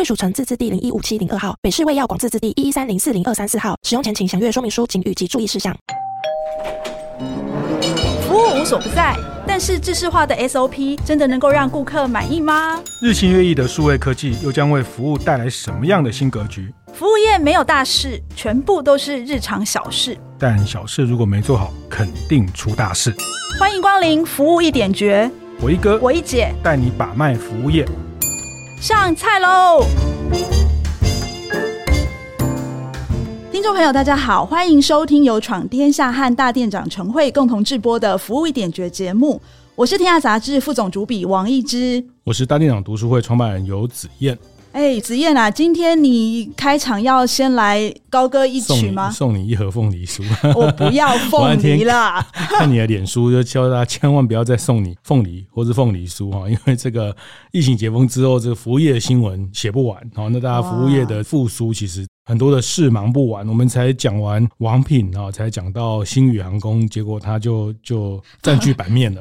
[0.00, 3.76] 贵属城自治地零一五七零二号，北市卫药广自治地一一三零四零二三四号。
[3.82, 5.76] 使用前请详阅说明书、警语及注意事项。
[8.26, 9.14] 服务无所不在，
[9.46, 12.80] 但是制式化的 SOP 真的能够让顾客满意吗？
[13.02, 16.72] 日新月异的数位科技又将为服务带来什么样的新格局？
[16.94, 20.16] 服务业没有大事，全部都是日常小事。
[20.38, 23.14] 但小事如果没做好，肯定出大事。
[23.58, 27.86] 欢迎光临服务一点绝，我一哥，我一姐带你把脉服务业。
[28.80, 29.84] 上菜喽！
[33.52, 39.38] 听众朋友，大家好，欢迎收听由闯天下和大店长陈慧共同制播的《服务一点绝》节目。
[39.74, 44.38] 我是天下杂志副总主笔王一之，我是大店长读书会创办人游子燕。
[44.72, 49.10] 哎，子燕啊，今天你开场要先来高歌一曲吗？
[49.10, 50.22] 送你，送你一盒凤梨酥。
[50.54, 52.24] 我不要凤梨啦。
[52.32, 57.14] 看你的脸书，就教大家千万不要再送你凤梨或是凤梨酥哈，因为这个
[57.50, 60.00] 疫情解封之后，这个服务业的新闻写不完。
[60.14, 62.06] 好，那大家服务业的复苏其实。
[62.30, 69.20] 很多的事忙不完，我们才讲完王品啊，才讲到星宇航空，结果他就就占据版面了，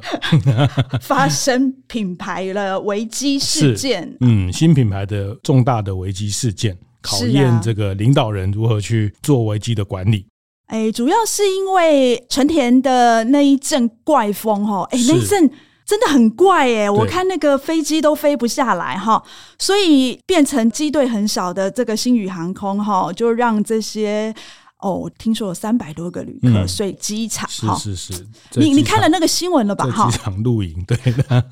[1.01, 4.15] 发生品牌了危机事件。
[4.19, 10.27] 嗯，新品牌的重大的危机事件，考验这个领导人如何去做危机的管理。
[10.67, 15.49] 哎，主要是因为成田的那一阵怪风哈，哎，那一阵。
[15.89, 19.23] 真的很怪耶，我看那个飞机都飞不下来哈，
[19.57, 24.31] 所以变成机队很少的这个星宇航空哈，就让这些
[24.81, 28.27] 哦，听说有三百多个旅客睡机场哈，是是是，
[28.59, 29.83] 你你看了那个新闻了吧？
[29.85, 30.95] 哈，机场露营，对，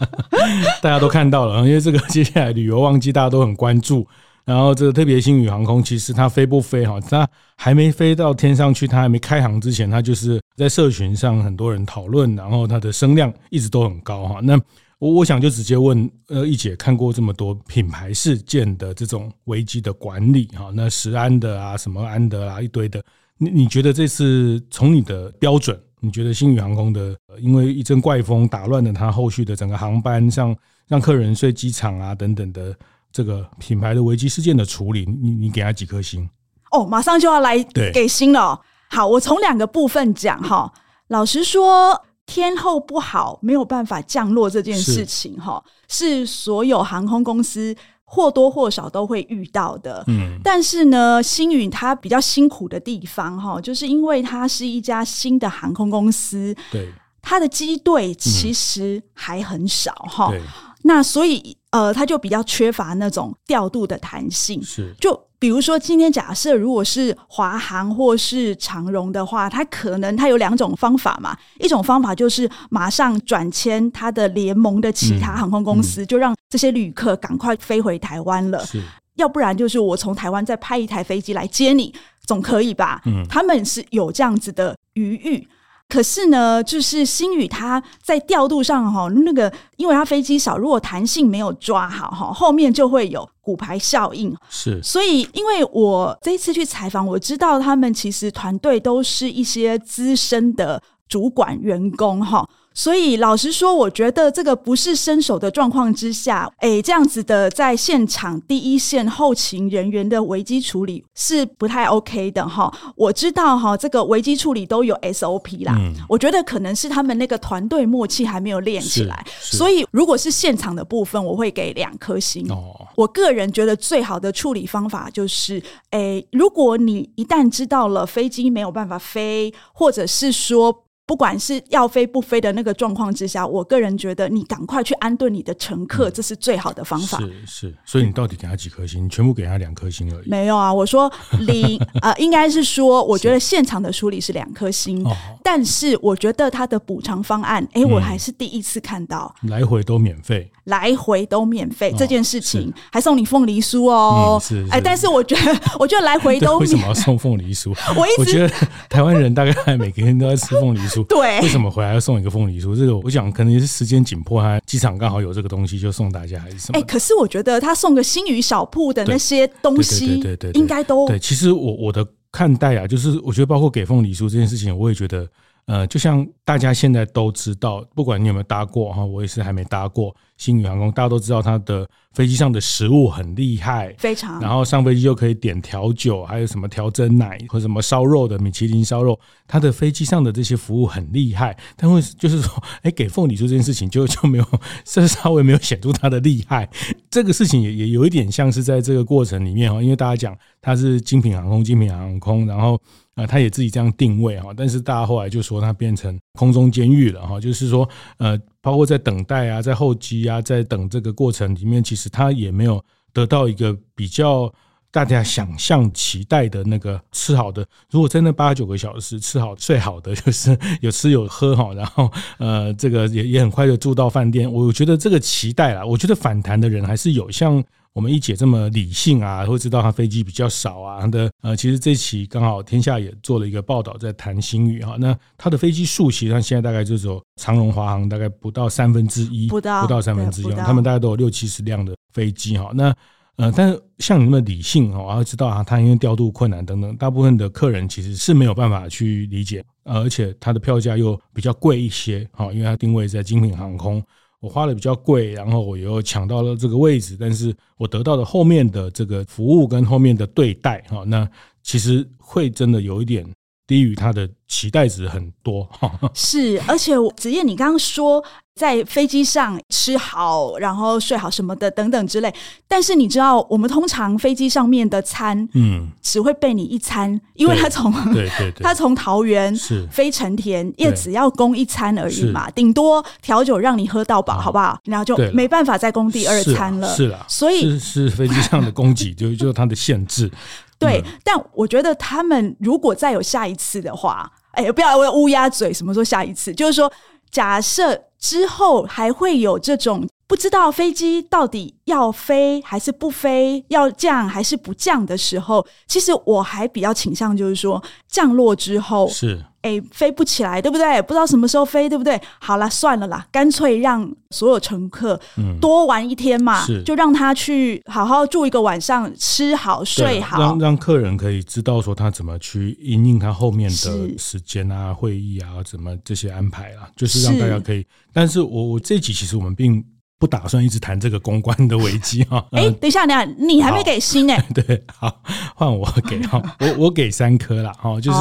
[0.83, 4.07] 大家都看到了，因为这个接下来旅游旺季，大家都很关注。
[4.47, 7.01] 然后这个特别星宇航空，其实它飞不飞哈？
[7.01, 7.27] 它
[7.57, 14.39] 还没飞到天上去，它还没开航之前，它就是在社群上很多人讨论，然后它的声量一直都很高哈。
[14.41, 14.57] 那
[14.99, 23.03] 我我想就直接问，呃，一姐看过这么多品牌事件的这种危机的管理哈，那食安的啊，什么安的啊，一堆的，
[23.37, 30.55] 你你觉得这次从你的标准，你觉得星宇航空的，因为一阵怪风打乱了它后续的整个航班，像
[30.87, 32.73] 让客人睡机场啊等等的。
[33.17, 36.29] 这个品牌的危机事件的处理，你你给他几颗星？
[36.69, 37.57] 哦，马上就要来
[37.91, 38.61] 给星了。
[38.91, 40.71] 好，我从两个部分讲哈。
[41.07, 50.03] 老实说，天后不好，没有办法降落这件事情哈，是，所有航空公司或多或少都会遇到的。
[50.05, 60.29] 嗯，但是呢，星宇它比较辛苦的地方哈，就是因为它是一家新的航空公司，对，它的机队其实还很少哈。
[60.29, 60.39] 对，
[60.87, 61.55] 那所以。
[61.71, 64.63] 呃，它就比较缺乏那种调度的弹性。
[64.63, 71.37] 是，就比如说今天假设如果是华航或是长荣的话，它可能它有两种方法嘛。
[71.59, 78.65] 一种方法就是马上转签它的联盟的其他航空公司，嗯嗯、就让这些旅客赶快飞回台湾了。
[78.65, 78.81] 是，
[79.15, 81.93] 要不然就是我从台湾再派一台飞机来接你，
[82.25, 83.01] 总可以吧？
[83.05, 85.47] 嗯，他们是有这样子的余裕。
[85.89, 94.35] 可是呢，就是星宇它在调度上哈，那个因为它飞机少，如果弹性没有抓好哈，后面就会有骨牌效应。
[94.49, 102.47] 是，所以因为我这一次去采访，我知道他们其实团队都是一些资深的主管员工哈。
[102.77, 112.71] 所以老实说，我觉得这个不是伸手的状况之下，哎，这样子的在现场第一线后勤人员的危机处理是不太 OK 的哈。
[112.95, 119.25] 我知道哈，这个危机处理都有 SOP 啦，嗯，我觉得可能是他们那个团队默契还没有练起来。
[119.41, 122.45] 所以如果是现场的部分，我会给两颗星。
[122.51, 125.59] 哦，我个人觉得最好的处理方法就是，
[125.89, 130.83] 哎，如果你一旦知道了飞机没有办法飞，或者是说。
[131.07, 137.17] 不管是要飞不飞的那个状况之下，我个人觉得你赶快去安顿你的乘客，嗯，这是最好的方法。
[137.19, 139.05] 是是，所以你到底给他几颗星？
[139.05, 140.29] 你全部给他两颗星而已。
[140.29, 141.09] 没有啊，我说
[141.39, 145.01] 零 呃，应该是说，我觉得现场的梳理是两颗星，
[145.41, 150.51] 但是我觉得他的补偿方案，哎，我还是第一次看到，嗯，来回都免费。
[150.65, 154.37] 来回都免费，这件事情还送你凤梨酥哦。
[154.43, 157.73] 是，哎，但是我觉得， 我觉得来回都为什么要送凤梨酥？
[157.95, 158.53] 我一直觉得
[158.89, 161.05] 台湾人大概每个人都在吃凤梨酥，酥。
[161.07, 162.75] 对，为什么回来要送一个凤梨酥？
[162.75, 166.79] 这个我想可能也是时间紧迫，他机场刚好有这个东西就送大家还是什么？
[166.79, 171.19] 哎，可是我觉得他送个星宇小铺的那些东西，对对对，应该都对。
[171.19, 175.27] 其实我我的看待啊，就是我觉得包括给凤梨酥这件事情，我也觉得。
[175.67, 181.85] 呃，就像大家现在都知道，不管你有没有搭过哈，我也是还没搭过星宇航空，大家都知道它的
[182.17, 184.41] 飞机上的食物很厉害，非常。
[184.41, 191.55] 然后上飞机就可以点调酒，还有什么调真奶或什么烧肉的米其林烧肉，它的飞机上的这些服务很厉害。
[191.75, 194.45] 但会就是说，哎，给凤梨酥这件事情就就没有，
[194.83, 196.67] 这稍微没有显出它的厉害。
[197.11, 202.81] 这个事情也也有一点像是在这个过程里面哈，因为大家讲它是精品航空，精品航空，然后。
[203.17, 212.83] 啊，他也自己这样定位哈，但是大家后来就说它变成空中监狱了哈，就是说，呃，包括在等待啊，在候机啊，在等这个过程里面，其实他也没有
[213.13, 214.53] 得到一个比较
[214.91, 217.65] 大家想象期待的那个吃好的。
[217.89, 224.51] 如果真的八九个小时吃好最好的，就是 有吃有喝哈，然后呃，这个也也很快就住到饭店。
[224.51, 227.63] 我觉得这个期待啦，我觉得反弹的人还是有像。
[227.97, 231.01] 我们一姐这么理性啊，会知道他飞机比较少啊。
[231.01, 234.95] 他的呃，其实这期刚好天下也做了一个报道，在谈新宇哈。
[234.99, 242.69] 那他的飞机数，其实上现在大概就是说长荣、华航大概不到三分之一，不到不到三分之一，他们大概都有六七十辆的飞机哈。
[242.75, 242.95] 那
[243.37, 254.03] 呃，但是像你那么理性哈，要知道啊，他因为调度困难等等，大部分的客人其实是没有办法去理解，而且他的票价又比较贵一些哈，因为它定位在精品航空。
[254.39, 261.27] 我花的比较贵，然后我又抢到了这个位置，但是我得到的后面的这个服务跟后面的对待，哈，那
[261.63, 263.25] 其实会真的有一点
[263.67, 265.69] 低于他的期待值很多。
[266.15, 268.23] 是，而且子燕，你刚刚说。
[268.57, 272.33] 在飞机上吃好，然后睡好什么的等等之类。
[272.67, 284.75] 但是你知道，我们通常飞机上面的餐，嗯，只会备你一餐，因为他从对对对，他 从桃园是飞成田，也只要供一餐而已嘛，顶多调酒让你喝到饱，好不好？
[284.85, 286.87] 然后就没办法再供第二餐了。
[286.95, 290.31] 是了，所以是是飞机上的供给，就就是它的限制。
[290.79, 296.53] 对，但我觉得他们如果再有下一次的话，哎，不要我乌鸦嘴，什么时候下一次？
[296.53, 296.91] 就是说。
[297.29, 309.43] 假设之后还会有这种不知道飞机到底要飞还是不飞，要降还是不降的时候，其实我还比较倾向就是说，降落之后是。
[309.67, 311.01] 哎，飞不起来，对不对？
[311.01, 312.19] 不知道什么时候飞，对不对？
[312.39, 315.19] 好了，算了啦，干脆让所有乘客
[315.59, 327.79] 多玩一天嘛，嗯、就让他去好好住一个晚上，吃好睡好，让让客人可以知道说他怎么去应应他后面的时间啊、会议啊，怎么这些安排啊，就是让大家可以。
[327.79, 329.83] 是但是我我这集其实我们并。
[330.19, 332.45] 不打算一直谈这个公关的危机哈。
[332.53, 334.43] 哎，等一下，等一下，你还没给星哎？
[334.53, 335.21] 对，好，
[335.55, 338.19] 换我给哈， 我我给三颗啦哈，就是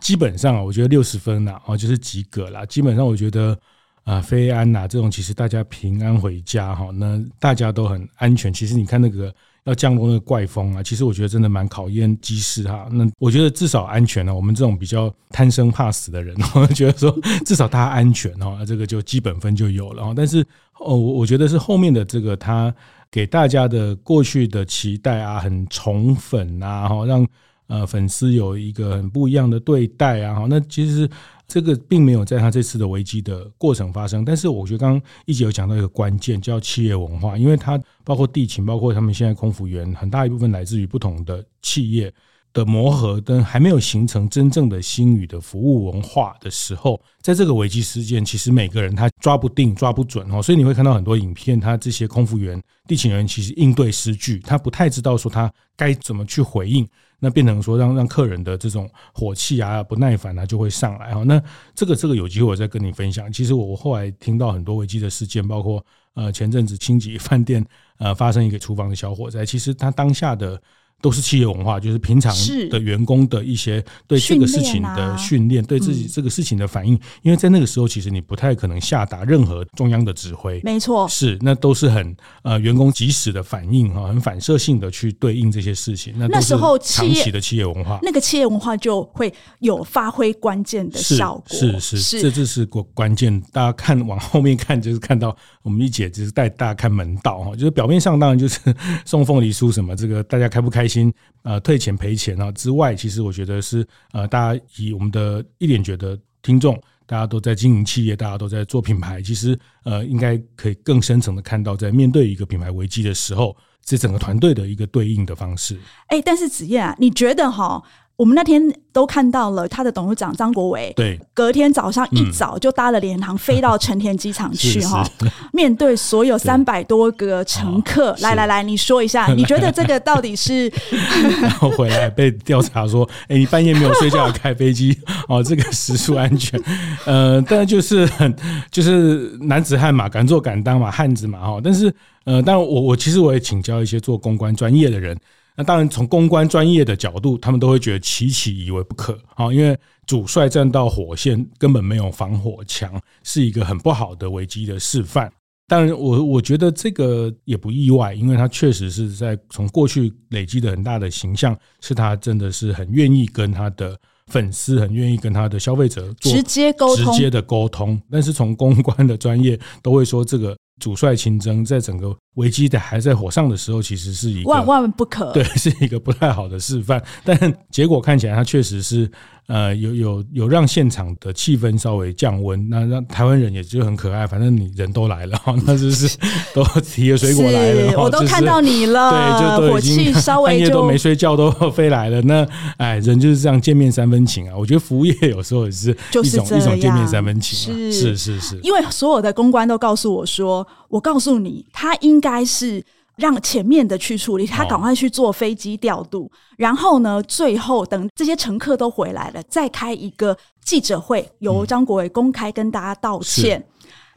[0.00, 2.64] 基本上我觉得六十分啦，哦，就是及格啦。
[2.66, 3.58] 基本上我觉得
[4.04, 8.52] 啊，飞安呐这种其实大家平安回家哈，那大家都很安全。
[8.52, 9.32] 其实你看那个。
[9.66, 12.86] 要降落那个怪风啊，其实我觉得真的蛮考验机师哈。
[12.92, 14.34] 那我觉得至少安全呢。
[14.34, 17.10] 我们这种比较贪生怕死的人，我觉得说
[17.46, 20.12] 至少他安全哈，这个就基本分就有了。
[20.14, 20.46] 但是
[20.84, 22.74] 哦，我我觉得是后面的这个他
[23.10, 27.26] 给大家的过去的期待啊，很宠粉啊，哈，让
[27.66, 30.46] 呃粉丝有一个很不一样的对待啊，哈。
[30.48, 31.08] 那其实。
[31.46, 42.10] 这个并没有在他这次的危机的过程发生，但是我觉得刚刚一直有讲到一个关键，叫企业文化，因为它包括地勤，包括他们现在空服员很大一部分来自于不同的企业
[42.54, 56.88] 的磨合，跟还没有形成真正的星宇的服务文化的时候，在这个危机事件，其实每个人他抓不定、抓不准哦，所以你会看到很多影片，他这些空服员、地勤人其实应对失据，他不太知道说他该怎么去回应。
[57.18, 61.24] 那变成说让让客人的这种火气啊、不耐烦啊就会上来哈。
[61.24, 61.42] 那
[61.74, 63.32] 这个这个有机会我再跟你分享。
[63.32, 65.84] 其实我后来听到很多危机的事件，包括
[66.14, 67.64] 呃前阵子清吉饭店
[67.98, 70.60] 呃发生一个厨房的小火灾，其实他当下的。
[71.04, 72.34] 都是企业文化，就是平常
[72.70, 76.98] 的员工的一些对这个事情的训练，对自己这个事情的反应。
[77.20, 86.14] 因为在那个时候，其实你不太可能下达任何中央的指挥，没错，是那都是很呃员工及时的反应哈，很反射性的去对应这些事情。
[86.16, 91.44] 那那时候长期的企业文化，那个企业文化就会有发挥关键的效果。
[91.48, 93.38] 是是是，这就是关关键。
[93.52, 98.58] 大家看往后面看，就是看到我们一姐就是带大家看门道哈，就是表面上当然就是
[99.04, 100.93] 送凤梨酥什么，这个大家开不开心？
[101.42, 106.74] 呃，退钱赔钱啊之外，其实我觉得是呃，大家以我们的一点觉得听众，
[107.06, 115.78] 大家都在经营企业，大家都在做品牌，其实呃，应该可以更深层的看到，在面对一个品牌危机的时候，这整个团队的一个对应的方式。
[116.08, 117.82] 哎，但是子夜啊，你觉得哈，
[118.16, 125.04] 我们那天都看到了他的董事长张国伟，对，隔天早上一早就搭了联航飞到成田机场去哈，
[125.52, 130.72] 面对所有三百多个乘客，来来来，你说一下， 你觉得这个到底是？
[131.42, 134.96] 然后回来被调查说，哎，你半夜没有睡觉开飞机
[135.28, 136.60] 哦，这个食宿安全，
[137.06, 138.32] 呃，但就是很
[138.70, 141.92] 就是男子汉嘛，敢做敢当嘛，汉子嘛哈，但是
[142.26, 145.18] 呃，但我我其实我也请教一些做公关专业的人。
[145.56, 155.32] 那当然，从公关专业的角度，他们都会觉得其其以为不可啊，因为主帅站到火线根本没有防火墙，是一个很不好的危机的示范。
[155.68, 163.96] 当然，我我觉得这个也不意外，因为他确实是在从过去累积的很大的形象，是他真的是很愿意跟他的
[164.26, 168.00] 粉丝，很愿意跟他的消费者做直接沟通、直接的沟通。
[168.10, 170.56] 但是从公关的专业都会说这个。
[170.80, 177.02] 主帅亲征，在整个危机的还在火上的时候，其实是一个万万不可， 对，是一个不太好的示范。
[177.24, 179.10] 但结果看起来，他确实是。
[179.46, 184.26] 呃，有有有让现场的气氛稍微降温，那让台湾人也就很可爱。
[184.26, 186.16] 反正你人都来了， 那就是
[186.54, 188.02] 都提着水果来了。
[188.02, 192.22] 我都看到你了，对，就都已经半夜都没睡觉都飞来了。
[192.22, 192.48] 那
[192.78, 194.56] 哎，人就是这样，见面三分情啊。
[194.56, 198.58] 我觉得服务业有时候也是一种一种见面三分情，是是是是。
[198.62, 202.82] 因为所有的公关都告诉我说，我告诉你，他应该是。
[203.16, 213.64] 让前面的去处理，他赶快去坐飞机调度，然后呢，最后等这些乘客都回来了，再开一个记者会，由张国伟公开跟大家道歉。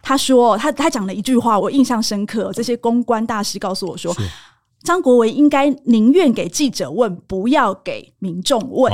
[0.01, 2.51] 他说，他他讲了一句话，我印象深刻。
[2.53, 4.11] 这些公关大师告诉我说，
[4.81, 8.91] 张国维应该宁愿给记者问，不要给民众问。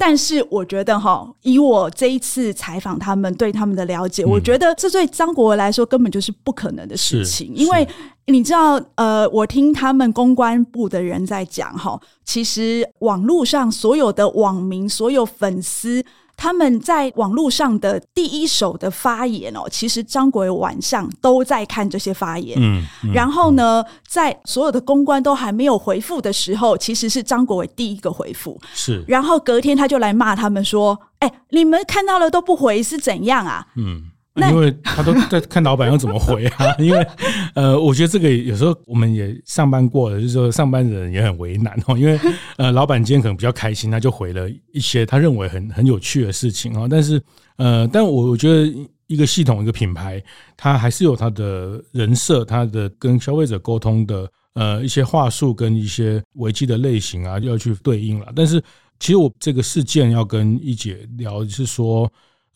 [0.00, 7.86] 但是我觉得哈，以我这一次采访他们对他们的了解，我觉得这对张国维来说根本就是不可能的事情，因为。
[8.26, 16.00] 你知道，呃，我听他们公关部的人在讲哈，其实网络上所有的网民、所有粉丝，
[16.40, 34.09] 他们在网络上的第一手的发言哦，其实张国伟晚上都在看这些发言，嗯，嗯，然后呢，在所有的公关都还没有回复的时候，其实是张国伟第一个回复，是，然后隔天他就来骂他们说：“哎，你们看到了都不回是怎样啊？”嗯。
[34.36, 37.06] 因为他都在看老板要怎么回啊， 因为
[37.54, 41.98] 呃，我觉得这个有时候我们也上班过了，就是说上班的人也很为难哦。
[41.98, 42.18] 因为
[42.56, 46.86] 呃，老板今天可能比较开心，他就回了一些他认为很很有趣的事情啊。
[46.88, 47.20] 但是
[47.56, 48.72] 呃，但我我觉得
[49.08, 50.22] 一个系统一个品牌，
[50.56, 58.28] 它还是有它的人设，它的跟消费者沟通的呃一些话术跟一些危机的类型啊，要去对应了。
[58.36, 58.62] 但是
[59.00, 62.10] 其实我这个事件要跟一姐聊，是说。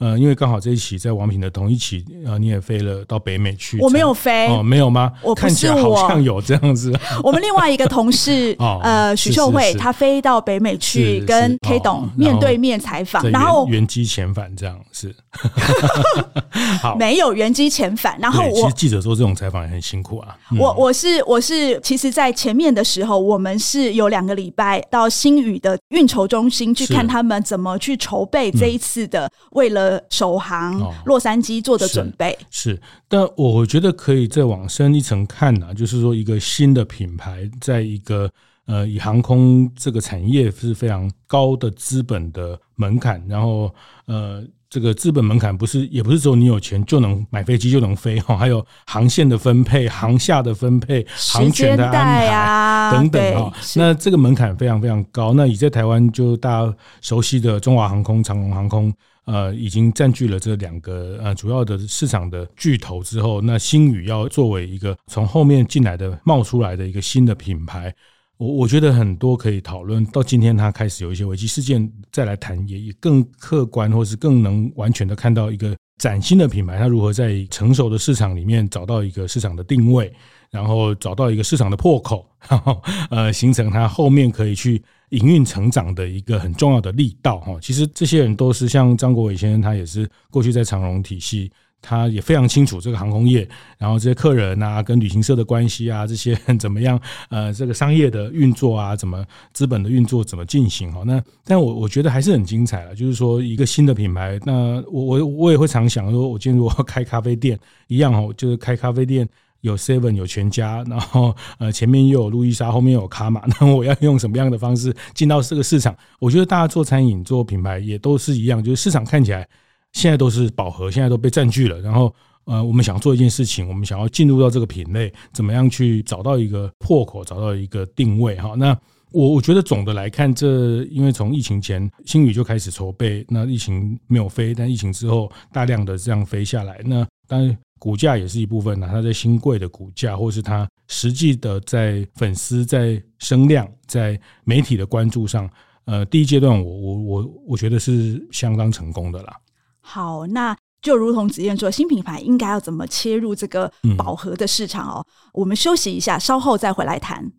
[0.04, 3.78] 呃，因为刚好这一期在王品的同一期，呃，你也飞了到北美去。
[3.80, 5.10] 我没有飞哦，没有吗？
[5.22, 6.92] 我看起来好像有这样子。
[7.24, 15.14] 我们另外一个同事， 呃，许秀慧，她飞到北美去跟 K 董面对面采访，然后原机遣返这样是。
[16.82, 18.18] 好，没有原机遣返。
[18.20, 20.36] 然后我其实记者做这种采访也很辛苦啊。
[20.60, 29.93] 我我是我是，其实，在前面的时候，我们是有两个礼拜到新宇的运筹中心去看他们怎么去筹备这一次的为了。
[30.10, 38.30] 首航洛杉矶做的准备、哦、是，是，但我觉得可以再往深一层看呢、啊，就是说一个新的品牌，在一个
[38.66, 43.72] 呃以航空这个产业是非常高的资本的门槛，然后
[44.06, 55.32] 呃这个资本门槛不是也不是只有你有钱就能买飞机就能飞哈，还有航线的分配、航下的分配、航权的安排啊等等啊，那这个门槛非常非常高。
[55.34, 58.92] 那你在台湾就大家熟悉的中华航空、长荣航空。
[59.24, 67.94] 呃，已经占据了这两个呃主要的市场的巨头之后，那星宇要作为一个从后面进来的冒出来的一个新的品牌，
[68.36, 70.04] 我我觉得很多可以讨论。
[70.06, 80.12] 到今天，它开始有一些危机事件，再来谈也也更客观，或是更能完全的看到一个崭新的品牌，它如何在成熟的市场里面找到一个市场的定位，
[80.50, 84.82] 然后找到一个市场的破口，然后呃形成它后面可以去。
[85.10, 97.00] 营运成长的一个很重要的力道哈，其实这些人都是像张国伟先生，他也是过去在长荣体系，他也非常清楚这个航空业，然后这些客人啊，跟旅行社的关系啊，这些怎么样？
[97.28, 101.02] 呃，这个商业的运作啊，怎么资本的运作怎么进行哈？
[101.04, 107.58] 那但我我觉得还是很精彩了，就是说一个新的品牌，那我我我也会常想说，我今天如果开咖啡店
[107.88, 109.28] 一样哦，就是开咖啡店。
[109.64, 115.96] 有 Seven 有全家，然后呃前面又有路易莎，后面有卡玛，那我要用什么样的方式进到这个市场？
[116.20, 119.48] 我觉得大家做餐饮做品牌也都是一样，就是市场看起来
[119.92, 121.80] 现在都是饱和，现在都被占据了。
[121.80, 128.54] 然后呃我们想做一件事情，我们想要进入到这个品类，怎么样去找到一个破口，找到一个定位哈？
[128.58, 128.78] 那
[129.12, 138.88] 我我觉得总的来看，这因为从疫情前星宇就开始筹备，那疫情没有飞，但疫情之后大量的这样飞下来，那当股价也是一部分呢。
[138.90, 145.48] 它在新贵的股价，或是它实际的在粉丝、在声量、在媒体的关注上，
[145.84, 149.36] 呃，第一阶段我我我我觉得是相当成功的啦。
[149.80, 155.06] 好，那就如同子燕说，新品牌应该要怎么切入这个饱和的市场哦？
[155.06, 157.30] 嗯、我们休息一下，稍后再回来谈。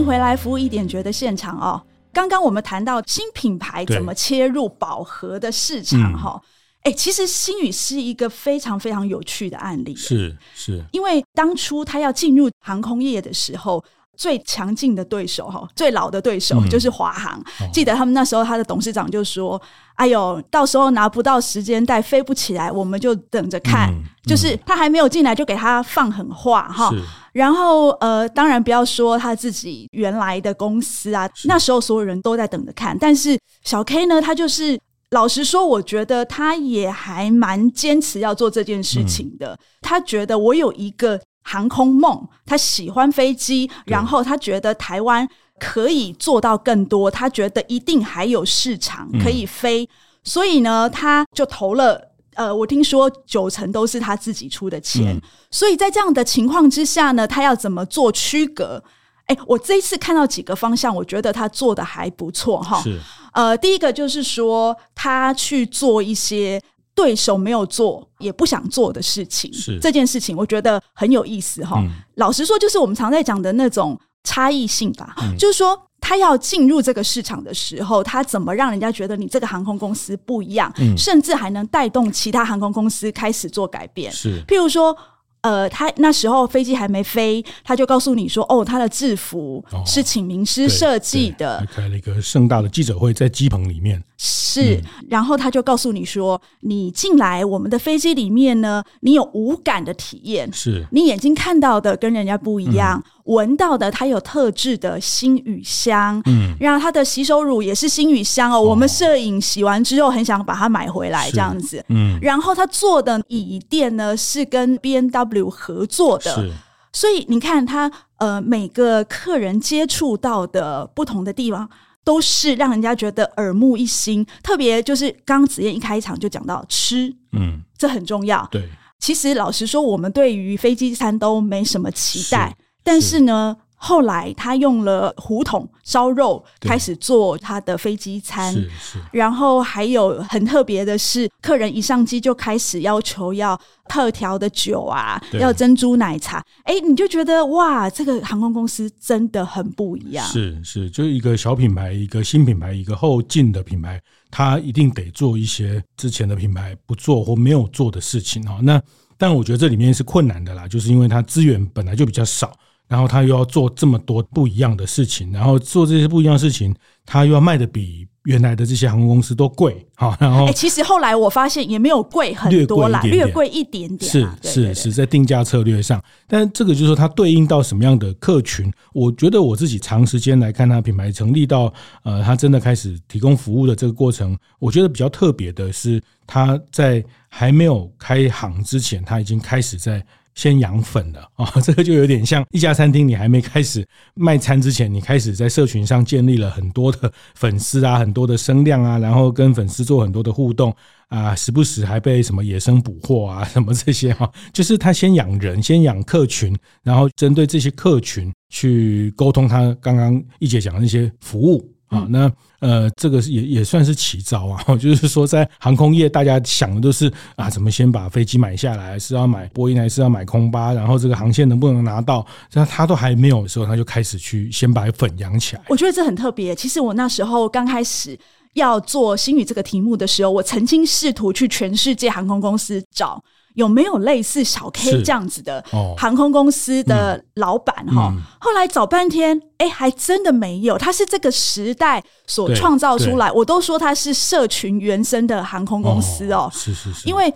[0.00, 1.80] 迎回来，服务一点觉得现场哦。
[2.12, 6.40] 刚刚我们谈到新品牌怎么切入饱和的市场哈，
[6.82, 13.84] 哎、嗯，其实新宇是一个非常非常有趣的案例，是是，因为当初他要进入航空业的时候。
[14.20, 17.42] 最强劲的对手哈，最老的对手就是华航。
[17.58, 19.62] 嗯、记得他们那时候，他的董事长就说：“哦、
[19.94, 23.88] 哎呦，到时候拿不到时间带，飞不起来，我们就等着看。
[23.90, 26.92] 嗯”就是他还没有进来，就给他放狠话哈。
[27.32, 32.94] 然后呃，当然不要说他自己原来的公司啊，那时候所有人都在等着看。
[33.00, 34.78] 但是小 K 呢，他就是
[35.12, 39.54] 老实说，我觉得他也还蛮坚持要做这件事情的。
[39.54, 41.18] 嗯、他觉得我有一个。
[41.42, 45.28] 航空梦，他喜欢飞机，然后他觉得台湾
[45.58, 49.88] 可以做到更多，他觉得一定还有市场可以飞，嗯、
[50.24, 52.08] 所以呢，他就投了。
[52.34, 55.20] 呃，我听说九成都是他自己出的钱，嗯、
[55.50, 58.82] 所以在这样的情况之下呢，他要怎么做区隔？
[59.26, 62.80] 哎，我这一次看到几个方向，我觉得他做的还不错哈。
[62.82, 62.98] 是，
[63.32, 66.60] 呃，第一个就是说他去做一些。
[66.94, 71.80] 对手没有做，也不想做的事情，是这件事情，我觉得很有意思哈。
[71.80, 75.14] 嗯、老实说，就是我们常在讲的那种差异性吧。
[75.22, 84.12] 嗯、就是说，他要进入这个市场的时候，他怎么让人家觉得你这个航空公司不一样，嗯、甚至还能带动其他航空公司开始做改变。
[84.12, 84.96] 是，譬如说。
[85.42, 94.04] 呃，他那时候飞机还没飞，他就告诉你说：“哦，他的制服是请名师设计的。”开了一个盛大的记者会，在机棚里面。
[94.22, 103.02] 是，嗯、然后他就告诉你说：“你进来我们的飞机里面呢，你有无感的体验，是你眼睛看到的跟人家不一样。
[103.02, 108.58] 嗯”闻到的，它有特制的星宇香，嗯，然后它的洗手乳也是星宇香哦。
[108.58, 112.18] 哦，我们摄影洗完之后很想把它买回来，这样子，嗯。
[112.20, 116.52] 然后他做的椅垫呢是跟 B N W 合作的，是。
[116.92, 121.70] 所以你看他呃每个客人接触到的不同的地方，
[122.04, 124.24] 都是让人家觉得耳目一新。
[124.42, 128.46] 特别就是刚刚子燕一开场就讲到吃，嗯，这很重要。
[128.50, 132.56] 对，其实老实说，我们对于飞机餐都没什么期待。
[132.82, 138.98] 但是呢，是后来他用了胡同烧肉开始做他的飞机餐，是是。
[139.10, 146.44] 然后还有很特别的是，客人一上机就开始要求要特调的酒啊，要珍珠奶茶。
[146.64, 150.26] 哎，你就觉得哇，这个航空公司真的很不一样。
[150.26, 153.98] 是是，就一个小品牌，一个新品牌，一个后进的品牌，
[154.30, 158.58] 他一定得做一些之前的品牌不做或没有做的事情啊。
[158.62, 158.78] 那
[159.16, 162.52] 但我觉得这里面是困难的啦，就是因为它资源本来就比较少。
[162.90, 166.74] 然后他又要做这么多不一样的事情，然后做这些不一样的事情，
[167.06, 178.68] 他又要卖的比原来的这些航空公司都贵，好，然后、欸、其实后来我发现也没有贵很多啦，略贵一点点，是是是在定价策略上，但这个就是说它对应到什么样的客群？
[178.92, 181.72] 我觉得我自己长时间来看，它品牌成立到
[182.02, 190.04] 呃，它真的开始提供服务的这个过程，我觉得比较特别的是，它在还没有开航之前，它已经开始在。
[190.34, 200.74] 先养粉了啊， 这个就有点像一家餐厅，你还没开始卖餐之前，你开始在社群上建立了很多的粉丝啊，很多的声量啊，然后跟粉丝做很多的互动
[201.08, 211.72] 啊，时不时还被什么野生捕获啊， 什么这些哈，就是他先养人，先养客群，然后针对这些客群去沟通他刚刚一姐讲的那些服务。
[211.90, 214.62] 啊，那呃，这个也也算是奇招啊。
[214.78, 220.72] 就是说，在航空业，大家想的都是啊，怎么先把飞机买下来，是要买波音还是要买空巴？
[220.72, 222.24] 然后这个航线能不能拿到？
[222.52, 225.62] 那他都还没有的时候，他就开始去先把粉养起来。
[225.68, 226.54] 我觉得这很特别。
[226.54, 228.18] 其实我那时候刚开始
[228.54, 233.22] 要做星宇这个题目的时候，我曾经试图去全世界航空公司找。
[233.54, 235.64] 有没有类似小 K 这样子的
[235.96, 238.06] 航空公司的老板哈？
[238.06, 240.78] 哦嗯、后来找半天，哎，还真的没有。
[240.78, 246.50] 他是这个时代所创造出来，我都说他是社群原生的航空公司哦。
[246.52, 247.08] 是是是。
[247.08, 247.32] 因为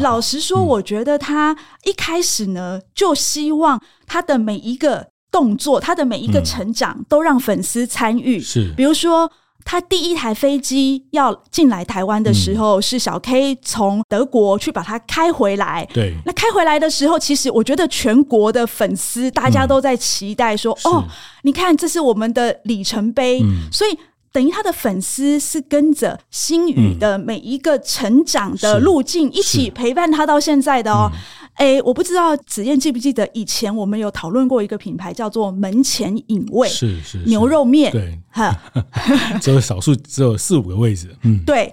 [0.00, 8.40] 老实说，我觉得他一开始呢，就希望他的每一个动作，他的每一个成长，都让粉丝参与。
[8.40, 9.30] 是，比如说。
[9.64, 15.88] 他第一台飞机要进来台湾的时候，嗯、是小 K 从德国去把它开回来。
[15.92, 21.04] 对，那开回来的时候，其实我觉得全国的粉丝大家都在期待说：“嗯、哦，
[21.42, 23.40] 你看，这是我们的里程碑。
[23.42, 23.98] 嗯”所以
[24.30, 31.10] 等于他的粉丝是跟着星宇的每一个成长的路径一起陪伴他到现在的哦。
[31.54, 38.56] 哎，我不知道子燕记不记得以前我们有讨论过一个品牌叫做门前隐味，是是牛肉面，对，哈，
[39.40, 41.72] 只有少数只有四五个位置，嗯，对，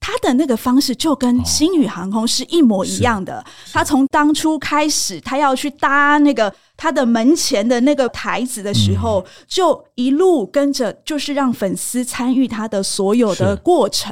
[0.00, 3.44] 他的那个方式就跟星宇航空是一模一样的。
[3.72, 14.10] 他从当初开始，他要去搭那个他的门前的那个台子的时候，嗯、就一路跟着，就是让粉丝参与他的所有的过程。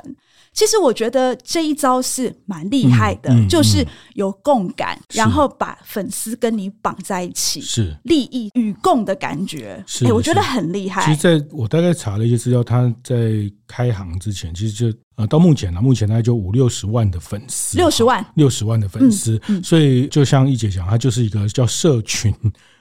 [0.57, 9.85] 其实我觉得这一招是蛮厉害的，嗯嗯嗯、就是有共感，然后把粉丝跟你绑在一起，是利益与共的感觉。
[9.87, 11.05] 是、欸，我觉得很厉害。
[11.05, 13.33] 其实在我大概查了一些资料，他在
[13.69, 19.39] 开行之前，其实就呃到目前呢，目前大概就五六十万的粉丝，六十万，六十万的粉丝。
[19.63, 22.35] 所以就像一姐讲，它就是一个叫社群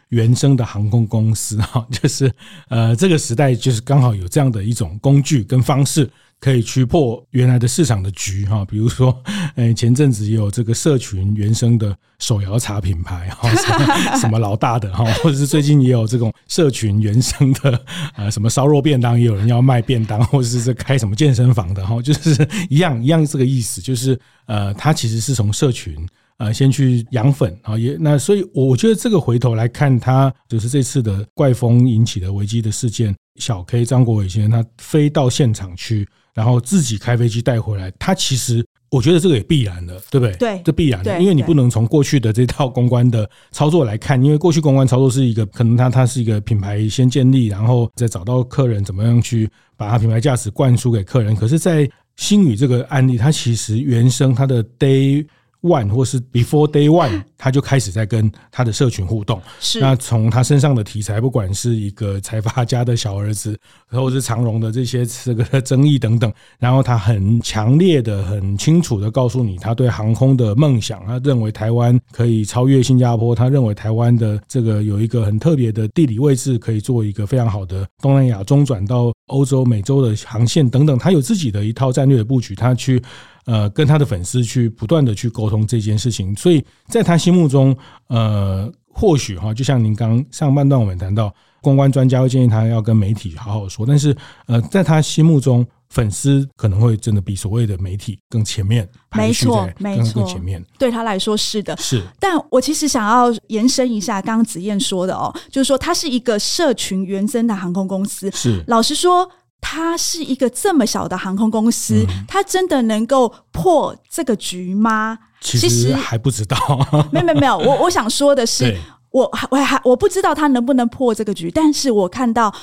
[0.08, 2.32] 原生的航空公司哈，就是
[2.70, 6.10] 呃这个时代就是刚好有这样的一种工具跟方式。
[6.40, 9.18] 可以去破原来的市场的局哈，比如说，
[9.56, 13.50] 呃， 前阵子也有这个社群原生的手摇茶品牌哈，
[14.20, 17.82] 什么老大的哈，或者是最近也有这种社群原生的
[18.16, 25.96] 呃， 什么烧肉便当，也有人要卖便当，或者是在开什么健身房的哈，就是一样一样这个意思，就是呃，它其实是从社群
[26.38, 36.08] 呃先去养粉啊，也那所以我觉得这个回头来看，他就是这次的怪风引起的危机的事件，小 K 张国伟先生他飞到现场去。
[36.36, 40.36] 然后自己开飞机带回来，它其实我觉得这个也必然的，对不对？
[40.36, 51.36] 对，这必然的，因为你不能从过去的这套公关的操作来看，因为过去公关操作是一个可能它它是一个品牌先建立，然后再找到客人怎么样去把它品牌价值灌输给客人。
[51.36, 55.26] 可是，在星宇这个案例，它其实原生它的 day。
[55.66, 59.42] One 或是 Before Day One， 他就开始在跟他的社群互动。
[59.60, 71.04] 是那从他身上的题材，不管是一个财阀家的小儿子， 或是长荣的这些这个争议等等，然后他很强烈的、很清楚的告诉你，他对航空的梦想。
[71.06, 80.98] 他认为台湾可以超越新加坡，他认为台湾的这个有一个很特别的地理位置，可以做一个非常好的东南亚中转到欧洲、美洲的航线等等。
[80.98, 83.02] 他有自己的一套战略的布局，他去。
[83.46, 87.76] 呃，跟他的粉丝去不断的去沟通这件事情，所以在他心目中，
[88.08, 94.16] 呃，或许哈，就像您刚上半段我们谈到，公关专家会建议他要跟媒体好好说，但是
[94.48, 102.02] 呃，在他心目中，粉丝可能会真的比所谓的媒体更前面，没错，没错，更前面，对他来说是的，是。
[102.20, 108.64] 但我其实想要延伸一下刚刚子燕说的哦，就是说它是一个社群原生的航空公司，是。
[108.66, 109.30] 老实说。
[109.62, 115.18] 它是一个这么小的航空公司，它真的能够破这个局吗？
[115.42, 116.58] 其实还不知道。
[117.12, 118.78] 没有没有没有，我我想说的是，
[119.12, 122.54] 我我还我不知道它能不能破这个局，但是我看到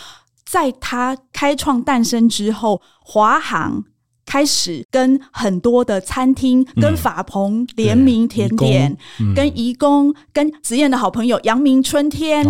[0.44, 3.84] 在它开创诞生之后，华航。
[4.24, 8.96] 开始跟很多的餐厅、跟法鹏联名甜点，
[9.34, 12.46] 跟怡工、跟子燕的好朋友阳明春天，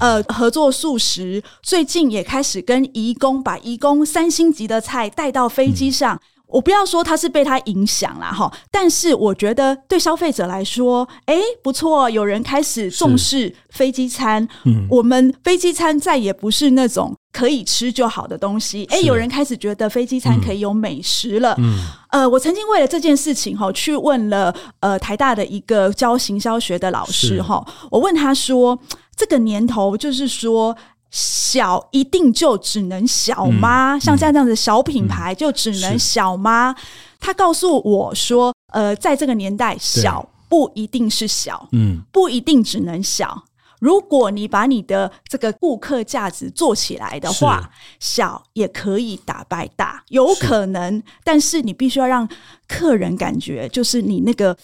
[0.00, 1.42] 呃，合作素食。
[1.62, 6.20] 最近也开始跟怡工把怡工三星级的菜带到飞机上。
[6.50, 14.46] 我不要说他是被他影响了哈，但是我觉得对消费者来说，哎，不错，有人开始重视飞机餐。
[14.64, 18.84] 嗯，我们飞机餐再也不是那种可以吃就好的东西。
[18.90, 21.54] 哎，有人开始觉得飞机餐可以有美食了。
[21.58, 21.78] 嗯，
[22.10, 28.78] 呃，我曾经为了这件事情哈，去问了呃台大的一个教行销学的老师哈，我问他说，
[29.16, 30.76] 这个年头就是说。
[31.10, 33.96] 小一定就只能小吗？
[33.96, 36.70] 嗯、像这样这样的小品牌就只能小吗？
[36.70, 36.76] 嗯、
[37.18, 43.44] 他告诉我说，呃，在这个年代，小不一定是小，嗯，不一定只能小。
[43.80, 51.02] 如果你把你的这个顾客价值做起来的话，小也可以打败大，有可能。
[51.24, 52.28] 但是你必须要让
[52.68, 54.56] 客人感觉，就是你那个。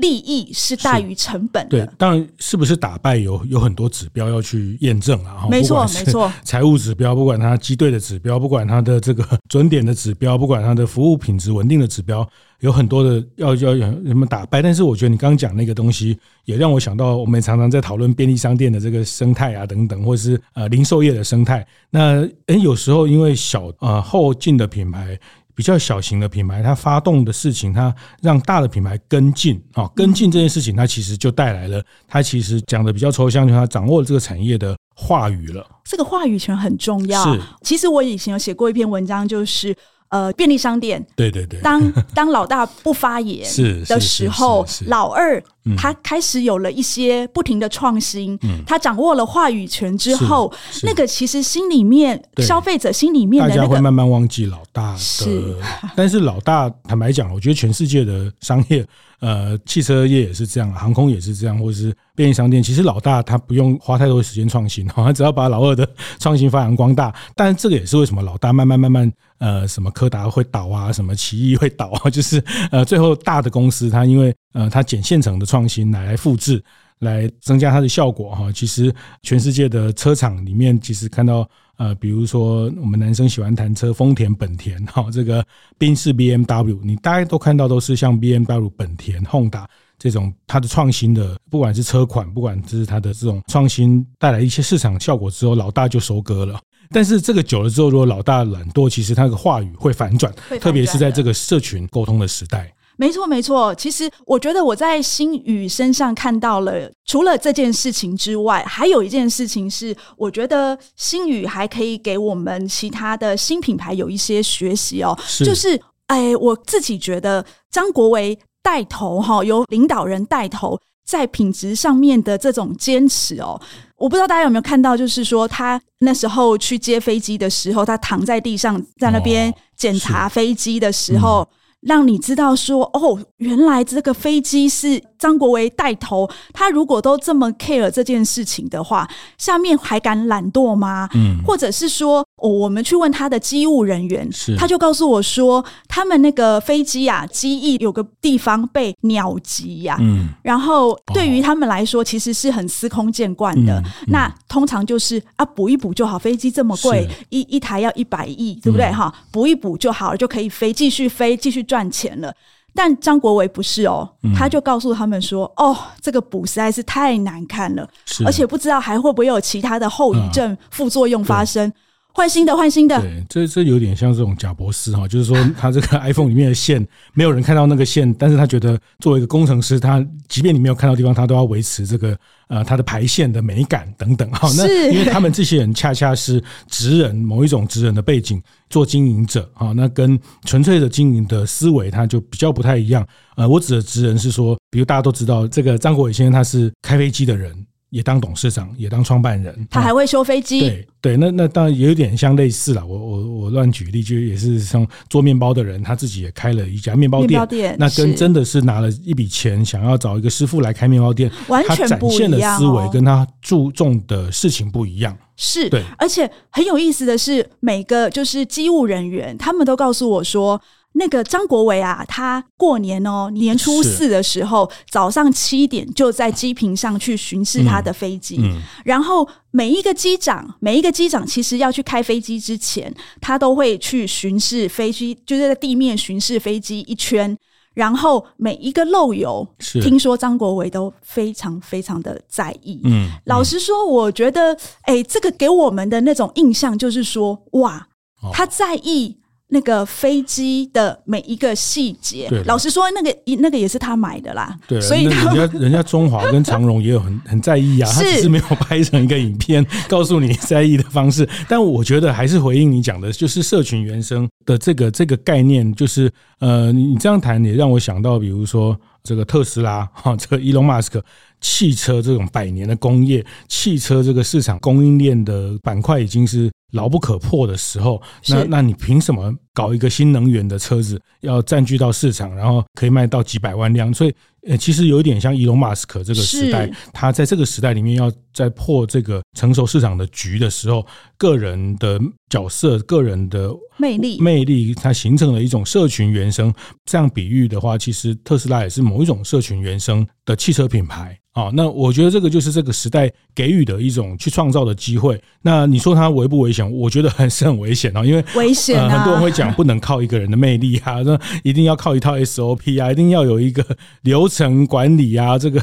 [0.00, 1.86] 利益是大于成本的。
[1.86, 5.46] 对，当然是不是打败有有很多指标要去验证啊。
[5.50, 6.32] 没错，没错。
[6.42, 12.26] 财务指标，不管它机队的指标，不管它的这个准点的指标，不管它的服务品质稳定的指标，
[12.60, 14.62] 有很多的要要有什么打败。
[14.62, 21.66] 但是我觉得你刚刚讲那个东西，也让我想到我们常常在讨论便利商店的这个生态啊等等，或者是呃零售业的生态。
[21.90, 25.18] 那诶，有时候因为小呃后进的品牌。
[25.60, 35.62] 比较小型的品牌，它发动的事情，它让大的品牌跟进啊，跟进这件事情，它其实就带来了，它其实讲的比较抽象，就是它掌握了这个产业的话语了。
[35.84, 37.22] 这个话语权很重要。
[37.22, 39.76] 是，其实我以前有写过一篇文章，就是。
[40.10, 43.44] 呃，便利商店，对对对，当当老大不发言
[43.86, 45.42] 的时候，老二
[45.76, 55.56] 他开始有了一些不停的创新，嗯、他掌握了话语权之后，那个其实心里面消费者心里面的、那个、大家会慢慢忘记老大的，是。
[55.94, 58.84] 但是老大坦白讲，我觉得全世界的商业。
[59.20, 67.14] 呃，汽车业也是这样，航空也是这样，或者是便利商店，其实老大他不用花太多时间创新， 他只要把老二的创新发扬光大。
[67.36, 76.62] 但是这个也是为什么老大慢慢慢慢，呃，什么柯达会倒啊，什么奇异会倒啊， 就是呃，最后大的公司它因为呃，它捡现成的创新来来复制，
[77.00, 78.50] 来增加它的效果哈。
[78.50, 81.48] 其实全世界的车厂里面，其实看到。
[81.80, 85.42] 呃，比如说我们男生喜欢谈车，丰田、本田，哈，这个
[85.78, 89.64] 宾士、BMW，你大家都看到都是像 BMW、本田、Honda
[89.98, 96.60] 这种它的创新的，不管是车款，不管是它的这种创新带来一些市场效果之后，老大就收割了。
[96.90, 102.70] 但是这个久了之后，如果老大懒惰，其实他的话语会反转，特别是在这个社群沟通的时代。
[103.00, 103.74] 没错，没错。
[103.76, 115.18] 其实我觉得我在星宇身上看到了，除了这件事情之外，还有一件事情是，我觉得星宇还可以给我们其他的新品牌有一些学习哦。
[115.24, 123.58] 是就是，哎，我自己觉得张国维带头哈，由领导人带头，在品质上面的这种坚持哦，
[123.96, 131.48] 我不知道大家有没有看到，就是说他那时候去接飞机的时候，他躺在地上在那边检查飞机的时候。
[131.80, 136.28] 让你知道说哦，原来这个飞机是张国维带头。
[136.52, 141.08] 他如果都这么 care 这件事情的话，下面还敢懒惰吗？
[141.14, 153.78] 嗯，或者是说，哦，我们去问他的机务人员，是他就告诉我说，他们那个飞机啊，机翼有个地方被鸟击呀，嗯，然后对于他们来说，其实是很司空见惯的。
[153.78, 156.18] 嗯嗯、那通常就是啊，补一补就好。
[156.18, 158.90] 飞机这么贵，一一台要一百亿，对不对？
[158.90, 161.60] 哈、嗯，补一补就好了，就可以飞，继续飞，继续。
[161.70, 162.34] 赚钱了，
[162.74, 167.88] 但张国伟不是哦，他就告诉他们说：“哦，这个补实在是太难看了，
[168.24, 171.72] 而且不知道还会不会有其他的后遗症、副作用发生。”
[172.12, 173.00] 换新的，换新的。
[173.00, 182.16] 对，这这有点像这种贾博士哈， 就是说他这个 iPhone 里面的线，没有人看到那个线，但是他觉得作为一个工程师，他即便你没有看到地方，他都要维持这个
[182.48, 184.50] 呃他的排线的美感等等哈。
[184.56, 193.06] 那因为他们这些人恰恰是职人，某一种职人的背景做经营者哈，那跟纯粹的经营的思维他就比较不太一样。
[193.36, 197.54] 呃，我指的职人是说，比如大家都知道这个张国伟先生，他是开飞机的人。
[197.90, 200.60] 也当董事长，也当创办人，他还会修飞机。
[200.60, 202.86] 对对，那那当然也有点像类似了。
[202.86, 207.30] 我我我乱举例，就也是像做面包的人，他自己也开了一家面包店。
[207.30, 212.30] 面包店，那跟真的是拿了一笔钱，想要找一个师傅来开面包店，完全不一样。
[212.30, 215.16] 他展现的思维跟他注重的事情不一样。
[215.36, 220.60] 是，对，而且很有意思的是，每个就是机务人员，他们都告诉我说。
[220.92, 228.38] 那个张国维啊，他过年哦，年初四的时候，早上七点就在机坪上去巡视他的飞机。
[228.40, 237.38] 嗯嗯、然后每一个机长，每一个机长其实要去开飞机之前，他都会去巡视飞机，就是在地面巡视飞机一圈。
[237.72, 242.80] 然后每一个漏油，是听说张国维都非常非常的在意。
[242.82, 247.86] 嗯，嗯老实说，我觉得，哎，这个给我们的那种印象就是说，哇，
[248.32, 249.19] 他在意。
[249.50, 254.56] 那个飞机的每一个细节，老实说，那个那个也是他买的啦。
[254.66, 261.28] 对，所以人家人家中华跟长荣也有很 很在意啊，他只是没有拍成一个影片 告诉你在意的方式。
[261.48, 271.04] 但我觉得还是回应你讲的，就是社群原生的这个这个概念，就是呃，你这样谈也让我想到，比如说这个特斯拉哈，这个伊隆马斯克。
[271.40, 283.92] 汽车这种百年的工业，汽车这个市场供应链的板块已经是牢不可破的时候，那那你凭什么搞一个新能源的车子要占据到市场，然后可以卖到几百万辆？
[283.92, 284.14] 所以。
[284.48, 290.86] 呃，其实有一点像伊隆马斯克这个时代，他在这个时代里面要在破这个成熟市场的局的时候，
[291.18, 292.00] 个人的
[292.30, 296.50] 角色、个人的魅力、魅力，它形成了一种社群原生。
[296.86, 301.14] 这样比喻的话，其实特斯拉也是某一种社群原生的汽车品牌。
[301.32, 305.20] 啊，那我觉得这个就是这个时代给予的一种去创造的机会。
[305.42, 306.68] 那你说它危不危险？
[306.72, 313.64] 我觉得还是很危险啊，因为危险啊，很多人会讲不能靠一个人的魅力啊，那一定要靠一套 SOP 啊，一定要有一个
[314.02, 315.38] 流程管理啊。
[315.38, 315.62] 这个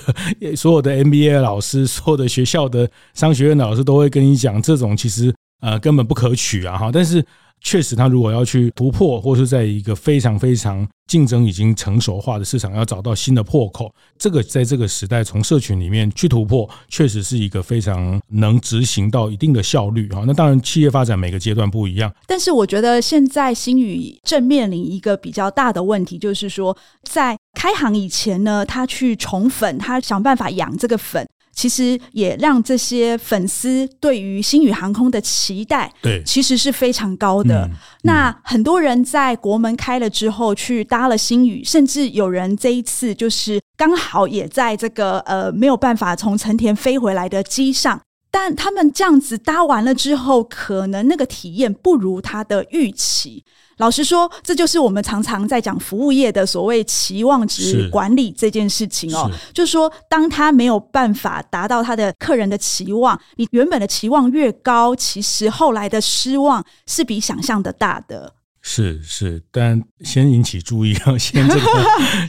[0.55, 6.91] 所有的 MBA 老师、所有的学校的商学院的老师都会跟你讲，这种其实呃根本不可取啊哈。
[6.93, 7.25] 但是
[7.59, 20.23] 确实，他如果要去突破，或是在一个非常非常竞争已经成熟化的市场，要找到新的破口，这个在这个时代从社群里面去突破，确实是一个非常能执行到一定的效率哈。
[20.27, 31.27] 那当然，企业发展每个阶段不一样，但是我觉得现在星宇正面临一个比较大的问题，就是说在开行以前呢，他去宠粉，他想办法养这个粉。
[31.57, 37.67] 其实也让这些粉丝对于星宇航空的期待，对，其实是非常高的。
[38.03, 47.99] 那很多人在国门开了之后去搭了星宇，甚至有人这一次就是刚好也在这个呃没有办法从成田飞回来的机上，
[48.39, 53.43] 但他们这样子搭完了之后，可能那个体验不如他的预期。
[53.77, 59.27] 老实说，这就是我们常常在讲服务业的所谓期望值管理这件事情哦。
[59.55, 68.31] 就是说，当他没有办法达到他的客人的期望，你原本的期望越高，其实后来的失望是比想象的大的。
[68.69, 71.63] 是是，但先引起注意啊， 先这个，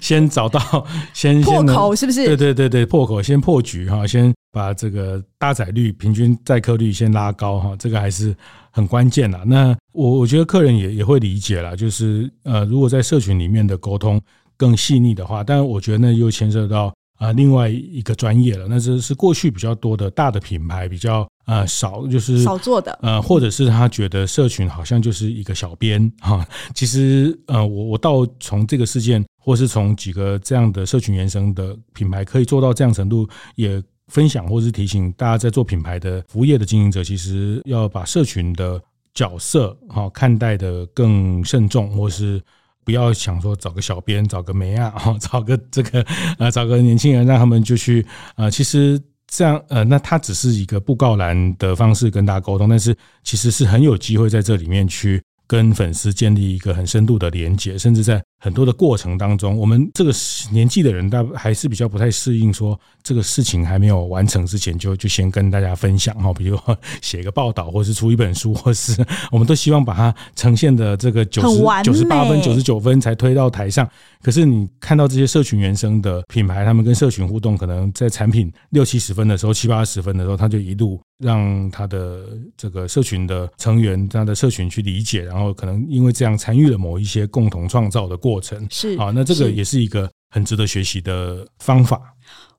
[0.00, 2.24] 先找到，先破口是不是？
[2.26, 8.32] 对对对对，破口先破局哈，先把这个搭载率、平均载客率先拉高哈，这个还是
[8.70, 9.42] 很关键啦。
[9.44, 14.20] 那我我觉得客人也也会理解啦，就是呃，如果在社群里面的沟通
[14.56, 21.27] 更细腻的话，但是我觉得那又牵涉到啊另外一个专业了，那这是过去比较多的大的品牌比较。
[21.48, 26.46] 呃，少就是少做的，呃，或者是他觉得社群好像就是一个小编 哈。
[26.74, 38.78] 其实，呃，我我倒从这个事件，或是从几个这样的社群原生的品牌，可以做到这样程度，也分享或是提醒大家，在做品牌的服务业的经营者，其实要把社群的
[39.14, 42.38] 角色哈看待的更慎重，或是
[42.84, 46.04] 不要想说找个小编， 找个媒啊，哈，找个这个
[46.38, 48.04] 呃，找个年轻人让他们就去
[48.36, 49.00] 呃，其实。
[49.28, 58.22] 这样，呃，那他只是一个布告栏的方式跟大家沟通，但是其实是很有机会在这里面去跟粉丝建立一个很深度的连接，甚至在。
[58.40, 60.12] 很多的过程当中，我们这个
[60.52, 66.56] 年纪的人，大还是比较不太适应，说这个事情还没有完成之前，就就先跟大家分享哈，比如
[67.02, 73.90] 写个报道，或是出一本书，或是我们都希望把它呈现的这个九十九十八分、九十九分才推到台上。
[74.22, 82.26] 可是你看到这些社群原生的品牌，他们跟社群互动，可能在产品六七十分的时候、七八十分的时候，他就一路让他的
[82.56, 88.38] 这个社群的成员、他的社群去理解，然后可能因为这样参与了某一些共同创造的过。
[88.40, 92.00] 程是啊，那这个也是一个很值得学习的方法。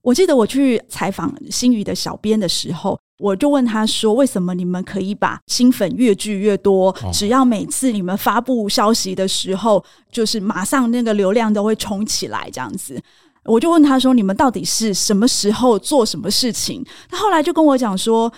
[0.01, 6.91] 我记得我去采访新宇的小编的时候，我就问他说：“为什么你们可以把新粉越聚越多？
[7.13, 12.99] 只要每次你们发布消息的时候，就是马上那个流量都会冲起来这样子？”
[13.43, 18.31] 我就问他说：“你们到底是什么时候做什么事情？”他后来就跟我讲说。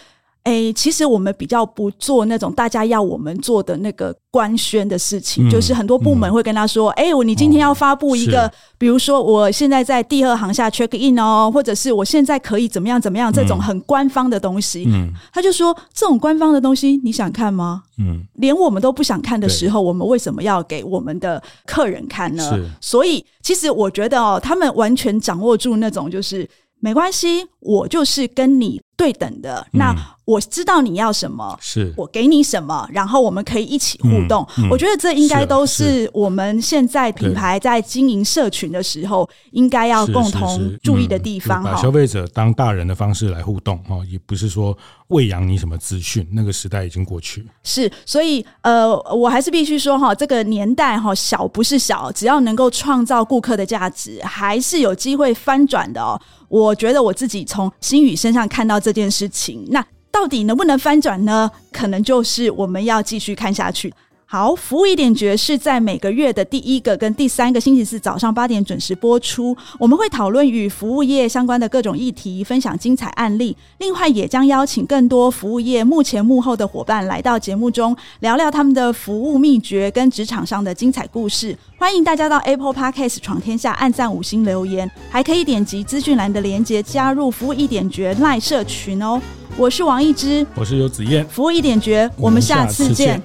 [0.44, 17.84] 哎、欸，其实我们比较不做那种大家要我们做的那个官宣的事情，嗯、就是很多部门会跟他说：“哎、嗯，我、欸、你今天要发布一个，哦、比如说我现在在第二行下 check in 哦，或者是我现在可以怎么样怎么样，这种很官方的东西。”嗯，他就说：“这种官方的东西你想看吗？
[18.00, 22.68] 嗯，连我们都不想看的时候，我们为什么要给我们的客人看呢？
[22.82, 26.50] 所以其实我觉得哦，他们完全掌握住那种就是
[26.80, 34.48] 没关系，我就是跟你。”对等的，那我知道你要什么，是我给你什么，然后我们可以一起互动。
[34.58, 41.64] 嗯嗯、我觉得这应该都是我们现在品牌在经营社群的时候应该要共同注意的地方。
[41.64, 47.46] 把消费者当大人的方式来互动哦，也不是说喂养你什么资讯，那个时代已经过去。
[47.64, 56.20] 是，所以呃，我还是必须说哈，这个年代哈，小不是小，只要能够创造顾客的价值，还是有机会翻转的哦。
[56.48, 61.50] 我觉得我自己从新宇身上看到这件事情，那到底能不能翻转呢？
[61.72, 63.94] 可能就是我们要继续看下去。
[64.34, 69.54] 好，服务一点绝是在每个月的第一个跟第三个星期四早上八点准时播出。
[69.78, 73.54] 我们会讨论与服务业相关的各种议题，分享精彩案例。
[73.80, 81.54] 另外，也将邀请更多服务业幕前幕后的伙伴来到节目中，聊聊他们的服务秘诀跟职场上的精彩故事。
[81.78, 89.22] 欢迎大家到 Apple Podcast 闯天下，按赞五星留言，还可以点击资讯栏的链接加入服务一点绝赖社群哦。
[89.58, 93.22] 我是王一之，我是游子燕，服务一点绝，我们下次见。